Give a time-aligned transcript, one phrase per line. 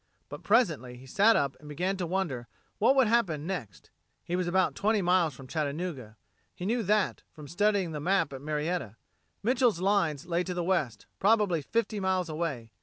[0.29, 2.47] But presently he sat up and began to wonder
[2.79, 3.91] what would happen next.
[4.23, 6.17] He was about twenty miles from Chattanooga
[6.55, 8.95] he knew that from studying the map at Marietta.
[9.43, 12.71] Mitchel's lines lay to the west, probably fifty miles away.